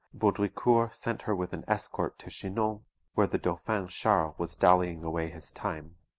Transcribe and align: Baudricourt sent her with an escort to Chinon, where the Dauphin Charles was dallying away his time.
Baudricourt 0.15 0.95
sent 0.95 1.21
her 1.29 1.35
with 1.35 1.53
an 1.53 1.63
escort 1.67 2.17
to 2.17 2.31
Chinon, 2.31 2.85
where 3.13 3.27
the 3.27 3.37
Dauphin 3.37 3.87
Charles 3.87 4.33
was 4.39 4.55
dallying 4.55 5.03
away 5.03 5.29
his 5.29 5.51
time. 5.51 5.93